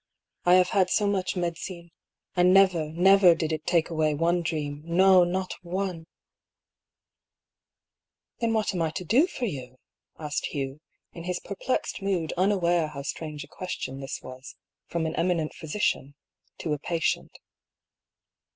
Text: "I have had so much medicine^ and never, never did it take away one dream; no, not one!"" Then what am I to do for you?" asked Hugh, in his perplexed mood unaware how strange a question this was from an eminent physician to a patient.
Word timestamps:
"I 0.47 0.55
have 0.55 0.69
had 0.69 0.89
so 0.89 1.05
much 1.05 1.35
medicine^ 1.35 1.91
and 2.35 2.51
never, 2.51 2.89
never 2.91 3.35
did 3.35 3.53
it 3.53 3.67
take 3.67 3.91
away 3.91 4.15
one 4.15 4.41
dream; 4.41 4.81
no, 4.83 5.23
not 5.23 5.53
one!"" 5.61 6.07
Then 8.39 8.51
what 8.53 8.73
am 8.73 8.81
I 8.81 8.89
to 8.89 9.03
do 9.05 9.27
for 9.27 9.45
you?" 9.45 9.77
asked 10.17 10.47
Hugh, 10.47 10.81
in 11.13 11.25
his 11.25 11.39
perplexed 11.39 12.01
mood 12.01 12.33
unaware 12.35 12.87
how 12.87 13.03
strange 13.03 13.43
a 13.43 13.47
question 13.47 13.99
this 13.99 14.23
was 14.23 14.55
from 14.87 15.05
an 15.05 15.15
eminent 15.17 15.53
physician 15.53 16.15
to 16.57 16.73
a 16.73 16.79
patient. 16.79 17.37